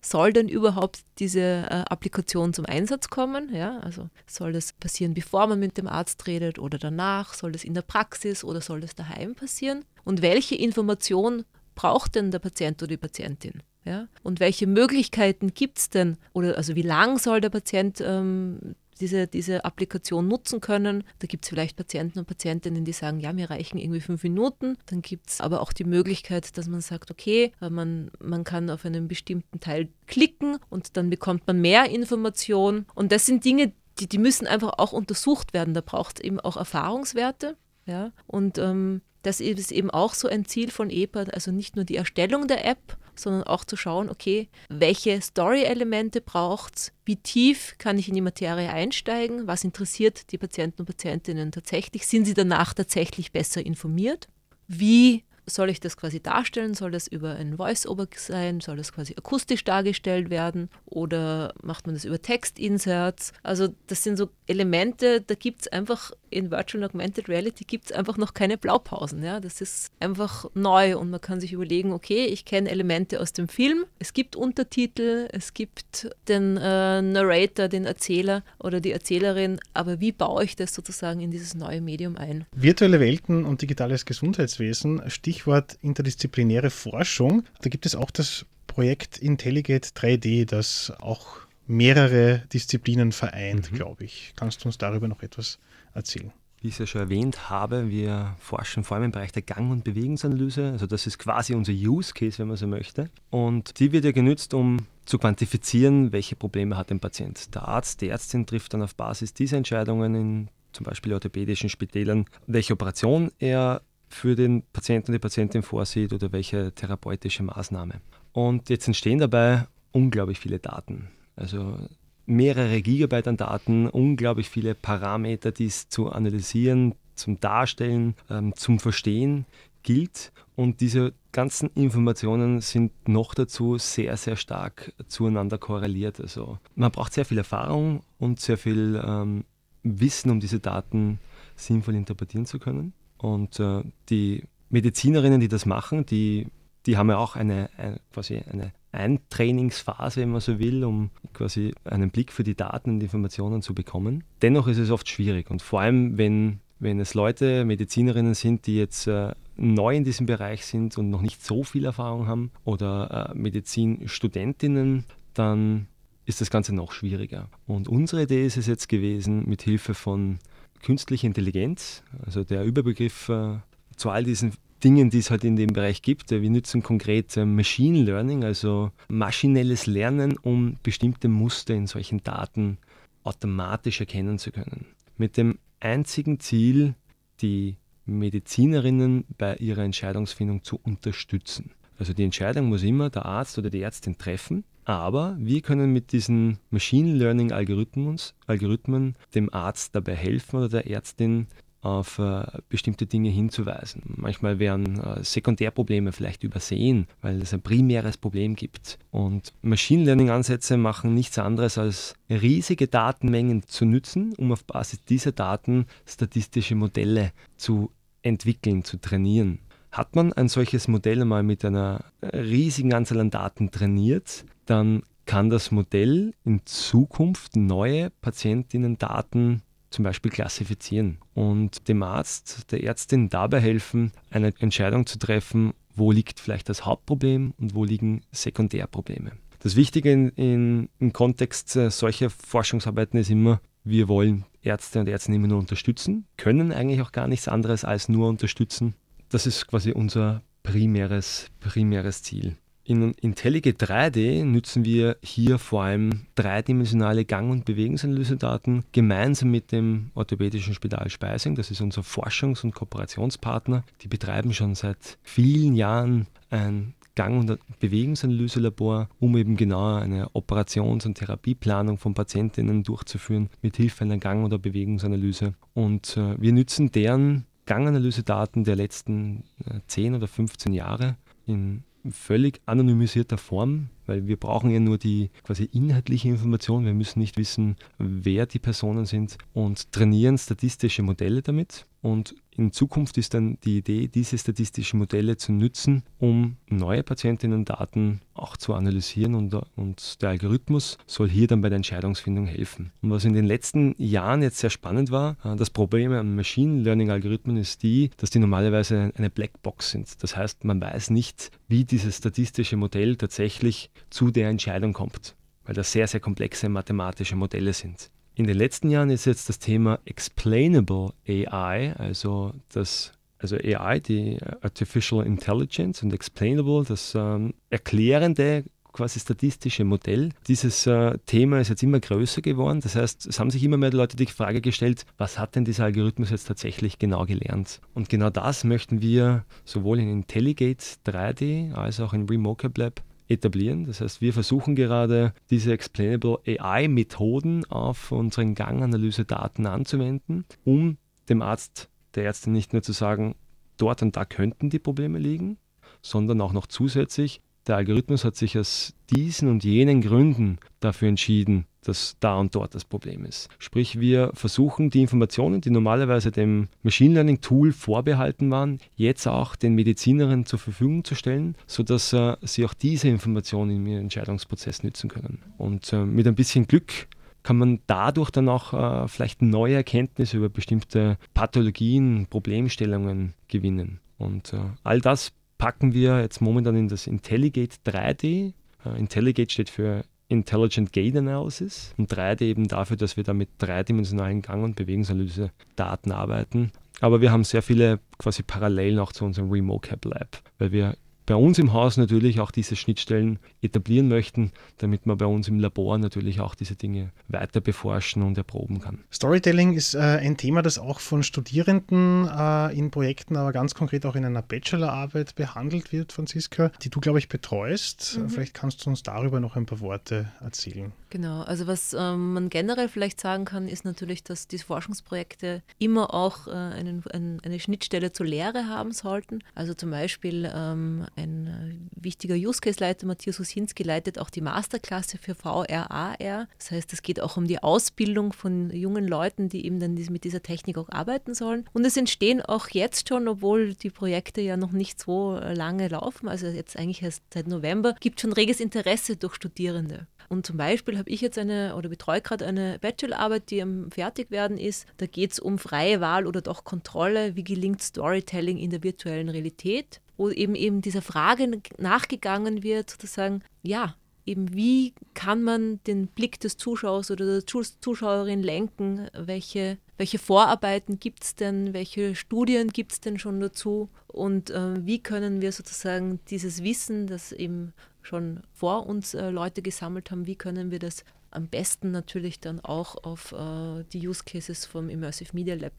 [0.04, 3.54] soll denn überhaupt diese äh, Applikation zum Einsatz kommen?
[3.54, 7.34] Ja, also soll das passieren, bevor man mit dem Arzt redet oder danach?
[7.34, 9.84] Soll das in der Praxis oder soll das daheim passieren?
[10.04, 13.62] Und welche Information braucht denn der Patient oder die Patientin?
[13.84, 14.08] Ja?
[14.22, 16.18] Und welche Möglichkeiten gibt es denn?
[16.32, 21.04] Oder also wie lang soll der Patient ähm, diese, diese Applikation nutzen können.
[21.18, 24.76] Da gibt es vielleicht Patienten und Patientinnen, die sagen, ja, mir reichen irgendwie fünf Minuten.
[24.86, 28.70] Dann gibt es aber auch die Möglichkeit, dass man sagt, okay, äh, man, man kann
[28.70, 32.86] auf einen bestimmten Teil klicken und dann bekommt man mehr Information.
[32.94, 35.74] Und das sind Dinge, die, die müssen einfach auch untersucht werden.
[35.74, 37.56] Da braucht es eben auch Erfahrungswerte.
[37.86, 38.12] Ja?
[38.26, 41.96] Und ähm, das ist eben auch so ein Ziel von EPA, also nicht nur die
[41.96, 47.98] Erstellung der App, sondern auch zu schauen, okay, welche Story-Elemente braucht es, wie tief kann
[47.98, 52.74] ich in die Materie einsteigen, was interessiert die Patienten und Patientinnen tatsächlich, sind sie danach
[52.74, 54.28] tatsächlich besser informiert,
[54.68, 56.74] wie soll ich das quasi darstellen?
[56.74, 58.60] Soll das über ein Voice-Over sein?
[58.60, 60.70] Soll das quasi akustisch dargestellt werden?
[60.86, 63.32] Oder macht man das über Text-Inserts?
[63.42, 67.92] Also das sind so Elemente, da gibt es einfach in Virtual Augmented Reality gibt es
[67.92, 69.22] einfach noch keine Blaupausen.
[69.22, 69.38] Ja?
[69.38, 73.48] Das ist einfach neu und man kann sich überlegen, okay, ich kenne Elemente aus dem
[73.48, 80.00] Film, es gibt Untertitel, es gibt den äh, Narrator, den Erzähler oder die Erzählerin, aber
[80.00, 82.46] wie baue ich das sozusagen in dieses neue Medium ein?
[82.54, 85.31] Virtuelle Welten und digitales Gesundheitswesen, Stichwort
[85.80, 87.44] interdisziplinäre Forschung.
[87.60, 93.76] Da gibt es auch das Projekt Intelligate 3D, das auch mehrere Disziplinen vereint, Mhm.
[93.76, 94.32] glaube ich.
[94.36, 95.58] Kannst du uns darüber noch etwas
[95.94, 96.32] erzählen?
[96.60, 99.72] Wie ich es ja schon erwähnt habe, wir forschen vor allem im Bereich der Gang-
[99.72, 100.70] und Bewegungsanalyse.
[100.70, 103.10] Also das ist quasi unser Use Case, wenn man so möchte.
[103.30, 107.52] Und die wird ja genützt, um zu quantifizieren, welche Probleme hat ein Patient.
[107.54, 112.26] Der Arzt, die Ärztin trifft dann auf Basis dieser Entscheidungen in zum Beispiel orthopädischen Spitälern,
[112.46, 113.82] welche Operation er
[114.12, 118.00] für den Patienten und die Patientin vorsieht oder welche therapeutische Maßnahme.
[118.32, 121.08] Und jetzt entstehen dabei unglaublich viele Daten.
[121.36, 121.78] Also
[122.26, 128.78] mehrere Gigabyte an Daten, unglaublich viele Parameter, die es zu analysieren, zum Darstellen, ähm, zum
[128.78, 129.46] Verstehen
[129.82, 130.32] gilt.
[130.54, 136.20] Und diese ganzen Informationen sind noch dazu sehr, sehr stark zueinander korreliert.
[136.20, 139.44] Also man braucht sehr viel Erfahrung und sehr viel ähm,
[139.82, 141.18] Wissen, um diese Daten
[141.56, 142.92] sinnvoll interpretieren zu können.
[143.22, 146.48] Und äh, die Medizinerinnen, die das machen, die,
[146.86, 151.72] die haben ja auch eine, eine quasi eine Eintrainingsphase, wenn man so will, um quasi
[151.84, 154.24] einen Blick für die Daten und Informationen zu bekommen.
[154.42, 158.76] Dennoch ist es oft schwierig und vor allem, wenn, wenn es Leute, Medizinerinnen sind, die
[158.76, 163.30] jetzt äh, neu in diesem Bereich sind und noch nicht so viel Erfahrung haben oder
[163.30, 165.86] äh, Medizinstudentinnen, dann
[166.26, 167.48] ist das Ganze noch schwieriger.
[167.66, 170.38] Und unsere Idee ist es jetzt gewesen, mit Hilfe von
[170.82, 173.58] künstlicher Intelligenz, also der Überbegriff äh,
[173.96, 176.30] zu all diesen Dingen, die es halt in dem Bereich gibt.
[176.30, 182.78] Wir nutzen konkret äh, Machine Learning, also maschinelles Lernen, um bestimmte Muster in solchen Daten
[183.22, 184.86] automatisch erkennen zu können.
[185.16, 186.94] Mit dem einzigen Ziel,
[187.40, 191.70] die Medizinerinnen bei ihrer Entscheidungsfindung zu unterstützen.
[192.02, 196.10] Also die Entscheidung muss immer der Arzt oder die Ärztin treffen, aber wir können mit
[196.10, 201.46] diesen Machine Learning Algorithmen, dem Arzt dabei helfen oder der Ärztin
[201.80, 204.02] auf äh, bestimmte Dinge hinzuweisen.
[204.16, 208.98] Manchmal werden äh, Sekundärprobleme vielleicht übersehen, weil es ein primäres Problem gibt.
[209.12, 215.30] Und Machine Learning-Ansätze machen nichts anderes als riesige Datenmengen zu nützen, um auf Basis dieser
[215.30, 219.60] Daten statistische Modelle zu entwickeln, zu trainieren.
[219.92, 225.50] Hat man ein solches Modell mal mit einer riesigen Anzahl an Daten trainiert, dann kann
[225.50, 233.60] das Modell in Zukunft neue Patientinnen-Daten zum Beispiel klassifizieren und dem Arzt, der Ärztin dabei
[233.60, 239.32] helfen, eine Entscheidung zu treffen, wo liegt vielleicht das Hauptproblem und wo liegen Sekundärprobleme.
[239.58, 245.08] Das Wichtige in, in, im Kontext äh, solcher Forschungsarbeiten ist immer, wir wollen Ärzte und
[245.08, 248.94] Ärzte immer nur unterstützen, können eigentlich auch gar nichts anderes als nur unterstützen.
[249.32, 252.58] Das ist quasi unser primäres, primäres Ziel.
[252.84, 260.10] In IntelliGate 3D nutzen wir hier vor allem dreidimensionale Gang- und Bewegungsanalysedaten gemeinsam mit dem
[260.14, 261.54] Orthopädischen Spital Speising.
[261.54, 263.84] Das ist unser Forschungs- und Kooperationspartner.
[264.02, 271.06] Die betreiben schon seit vielen Jahren ein Gang- und Bewegungsanalyselabor, um eben genau eine Operations-
[271.06, 275.54] und Therapieplanung von Patientinnen durchzuführen mit Hilfe einer Gang- oder Bewegungsanalyse.
[275.72, 282.60] Und äh, wir nutzen deren Ganganalysedaten der letzten äh, 10 oder 15 Jahre in völlig
[282.66, 286.84] anonymisierter Form, weil wir brauchen ja nur die quasi inhaltliche Information.
[286.84, 291.86] Wir müssen nicht wissen, wer die Personen sind und trainieren statistische Modelle damit.
[292.02, 298.20] Und in Zukunft ist dann die Idee, diese statistischen Modelle zu nutzen, um neue Patientinnen-Daten
[298.34, 302.92] auch zu analysieren und, und der Algorithmus soll hier dann bei der Entscheidungsfindung helfen.
[303.02, 306.82] Und was in den letzten Jahren jetzt sehr spannend war, äh, das Problem an Machine
[306.82, 310.22] Learning-Algorithmen ist die, dass die normalerweise eine Blackbox sind.
[310.22, 315.74] Das heißt, man weiß nicht, wie dieses statistische Modell tatsächlich zu der Entscheidung kommt, weil
[315.74, 318.10] das sehr, sehr komplexe mathematische Modelle sind.
[318.34, 324.38] In den letzten Jahren ist jetzt das Thema Explainable AI, also das also AI, die
[324.60, 330.30] Artificial Intelligence und Explainable, das ähm, erklärende quasi statistische Modell.
[330.46, 332.80] Dieses äh, Thema ist jetzt immer größer geworden.
[332.80, 335.84] Das heißt, es haben sich immer mehr Leute die Frage gestellt, was hat denn dieser
[335.84, 337.80] Algorithmus jetzt tatsächlich genau gelernt?
[337.94, 343.86] Und genau das möchten wir sowohl in IntelliGate 3D als auch in Remocap Lab etablieren.
[343.86, 351.88] Das heißt, wir versuchen gerade diese Explainable AI-Methoden auf unseren Ganganalyse-Daten anzuwenden, um dem Arzt,
[352.14, 353.34] der Ärztin nicht nur zu sagen,
[353.76, 355.58] dort und da könnten die Probleme liegen,
[356.02, 361.66] sondern auch noch zusätzlich, der Algorithmus hat sich aus diesen und jenen Gründen dafür entschieden,
[361.84, 363.48] dass da und dort das Problem ist.
[363.58, 369.56] Sprich, wir versuchen die Informationen, die normalerweise dem Machine Learning Tool vorbehalten waren, jetzt auch
[369.56, 374.82] den Medizinerinnen zur Verfügung zu stellen, sodass äh, sie auch diese Informationen in ihrem Entscheidungsprozess
[374.82, 375.42] nützen können.
[375.58, 377.08] Und äh, mit ein bisschen Glück
[377.42, 383.98] kann man dadurch dann auch äh, vielleicht neue Erkenntnisse über bestimmte Pathologien, Problemstellungen gewinnen.
[384.18, 388.52] Und äh, all das packen wir jetzt momentan in das IntelliGate 3D.
[388.84, 393.48] Uh, IntelliGate steht für Intelligent Gate Analysis und 3D eben dafür, dass wir da mit
[393.58, 396.72] dreidimensionalen Gang- und Bewegungsanalyse Daten arbeiten.
[397.00, 401.34] Aber wir haben sehr viele quasi Parallelen auch zu unserem RemoCap Lab, weil wir bei
[401.34, 405.98] uns im Haus natürlich auch diese Schnittstellen etablieren möchten, damit man bei uns im Labor
[405.98, 409.04] natürlich auch diese Dinge weiter beforschen und erproben kann.
[409.12, 414.04] Storytelling ist äh, ein Thema, das auch von Studierenden äh, in Projekten, aber ganz konkret
[414.06, 418.18] auch in einer Bachelorarbeit behandelt wird, Franziska, die du, glaube ich, betreust.
[418.18, 418.28] Mhm.
[418.28, 420.92] Vielleicht kannst du uns darüber noch ein paar Worte erzählen.
[421.12, 426.14] Genau, also was ähm, man generell vielleicht sagen kann, ist natürlich, dass diese Forschungsprojekte immer
[426.14, 429.40] auch äh, einen, ein, eine Schnittstelle zur Lehre haben sollten.
[429.54, 434.40] Also zum Beispiel ähm, ein äh, wichtiger Use Case Leiter, Matthias Husinski, leitet auch die
[434.40, 436.16] Masterklasse für VRAR.
[436.56, 440.24] Das heißt, es geht auch um die Ausbildung von jungen Leuten, die eben dann mit
[440.24, 441.66] dieser Technik auch arbeiten sollen.
[441.74, 445.88] Und es entstehen auch jetzt schon, obwohl die Projekte ja noch nicht so äh, lange
[445.88, 450.06] laufen, also jetzt eigentlich erst seit November, gibt schon reges Interesse durch Studierende.
[450.32, 454.56] Und zum Beispiel habe ich jetzt eine oder betreue gerade eine Bachelorarbeit, die am Fertigwerden
[454.56, 454.86] ist.
[454.96, 457.36] Da geht es um freie Wahl oder doch Kontrolle.
[457.36, 460.00] Wie gelingt Storytelling in der virtuellen Realität?
[460.16, 466.40] Wo eben eben dieser Frage nachgegangen wird, sozusagen, ja, eben wie kann man den Blick
[466.40, 469.08] des Zuschauers oder der Zuschauerin lenken?
[469.12, 471.74] Welche, welche Vorarbeiten gibt es denn?
[471.74, 473.90] Welche Studien gibt es denn schon dazu?
[474.06, 479.62] Und äh, wie können wir sozusagen dieses Wissen, das eben schon vor uns äh, Leute
[479.62, 484.22] gesammelt haben, wie können wir das am besten natürlich dann auch auf äh, die Use
[484.24, 485.72] Cases vom Immersive Media Lab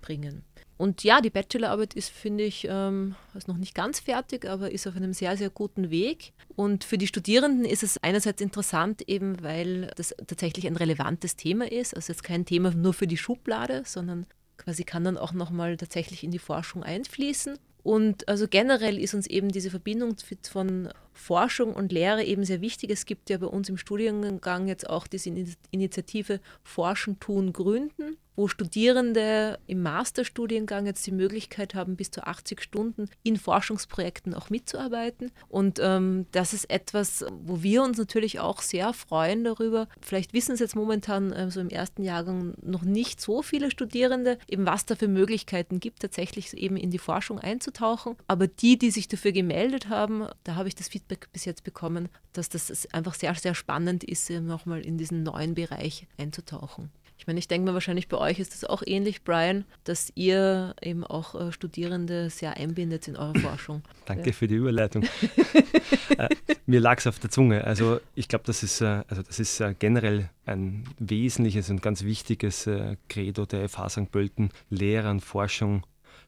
[0.00, 0.44] bringen.
[0.76, 4.86] Und ja, die Bachelorarbeit ist, finde ich, ähm, ist noch nicht ganz fertig, aber ist
[4.86, 6.32] auf einem sehr, sehr guten Weg.
[6.54, 11.70] Und für die Studierenden ist es einerseits interessant, eben weil das tatsächlich ein relevantes Thema
[11.70, 11.96] ist.
[11.96, 16.22] Also jetzt kein Thema nur für die Schublade, sondern quasi kann dann auch nochmal tatsächlich
[16.22, 17.58] in die Forschung einfließen.
[17.82, 20.16] Und also generell ist uns eben diese Verbindung
[20.48, 22.90] von Forschung und Lehre eben sehr wichtig.
[22.90, 25.30] Es gibt ja bei uns im Studiengang jetzt auch diese
[25.70, 32.62] Initiative Forschen, Tun, Gründen wo Studierende im Masterstudiengang jetzt die Möglichkeit haben, bis zu 80
[32.62, 35.32] Stunden in Forschungsprojekten auch mitzuarbeiten.
[35.48, 39.88] Und ähm, das ist etwas, wo wir uns natürlich auch sehr freuen darüber.
[40.00, 44.38] Vielleicht wissen es jetzt momentan äh, so im ersten Jahrgang noch nicht so viele Studierende,
[44.46, 48.14] eben was da für Möglichkeiten gibt, tatsächlich eben in die Forschung einzutauchen.
[48.28, 52.08] Aber die, die sich dafür gemeldet haben, da habe ich das Feedback bis jetzt bekommen,
[52.32, 56.90] dass das einfach sehr, sehr spannend ist, nochmal in diesen neuen Bereich einzutauchen.
[57.18, 60.74] Ich meine, ich denke mir wahrscheinlich bei euch ist das auch ähnlich, Brian, dass ihr
[60.80, 63.82] eben auch äh, Studierende sehr einbindet in eure Forschung.
[64.06, 64.32] Danke ja.
[64.32, 65.02] für die Überleitung.
[66.16, 66.28] äh,
[66.66, 67.64] mir lag es auf der Zunge.
[67.64, 72.70] Also ich glaube, das ist, äh, also das ist generell ein wesentliches und ganz wichtiges
[73.08, 74.12] Credo der FH St.
[74.12, 75.84] Pölten, Lehre und Forschung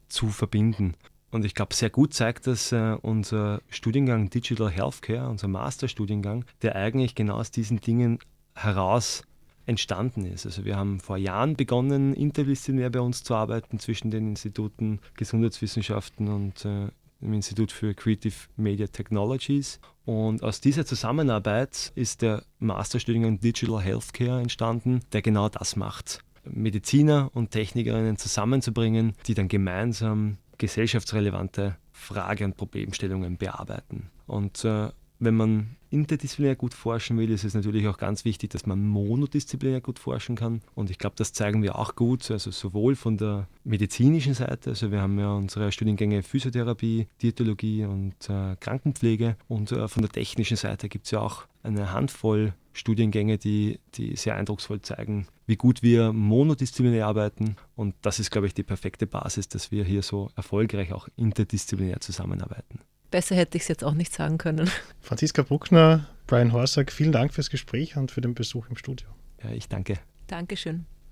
[0.09, 0.95] zu verbinden.
[1.31, 6.77] Und ich glaube, sehr gut zeigt das äh, unser Studiengang Digital Healthcare, unser Masterstudiengang, der
[6.77, 8.19] eigentlich genau aus diesen Dingen
[8.55, 9.23] heraus
[9.67, 10.47] entstanden ist.
[10.47, 16.29] Also wir haben vor Jahren begonnen, interdisziplinär bei uns zu arbeiten zwischen den Instituten Gesundheitswissenschaften
[16.29, 16.89] und äh,
[17.21, 19.79] dem Institut für Creative Media Technologies.
[20.05, 26.25] Und aus dieser Zusammenarbeit ist der Masterstudiengang Digital Healthcare entstanden, der genau das macht.
[26.45, 34.11] Mediziner und Technikerinnen zusammenzubringen, die dann gemeinsam gesellschaftsrelevante Frage- und Problemstellungen bearbeiten.
[34.27, 38.67] Und äh, wenn man interdisziplinär gut forschen will, ist es natürlich auch ganz wichtig, dass
[38.67, 40.63] man monodisziplinär gut forschen kann.
[40.75, 44.91] Und ich glaube, das zeigen wir auch gut, also sowohl von der medizinischen Seite, also
[44.91, 49.37] wir haben ja unsere Studiengänge Physiotherapie, Diätologie und äh, Krankenpflege.
[49.47, 54.17] Und äh, von der technischen Seite gibt es ja auch eine Handvoll Studiengänge, die, die
[54.17, 57.57] sehr eindrucksvoll zeigen, wie gut wir monodisziplinär arbeiten.
[57.75, 62.01] Und das ist, glaube ich, die perfekte Basis, dass wir hier so erfolgreich auch interdisziplinär
[62.01, 62.81] zusammenarbeiten.
[63.11, 64.71] Besser hätte ich es jetzt auch nicht sagen können.
[65.01, 69.09] Franziska Bruckner, Brian Horsack, vielen Dank fürs Gespräch und für den Besuch im Studio.
[69.43, 69.99] Ja, ich danke.
[70.27, 70.87] Dankeschön.